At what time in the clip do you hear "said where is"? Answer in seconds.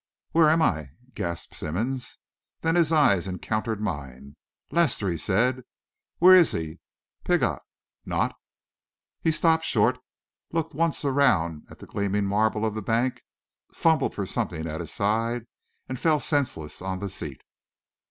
5.15-6.53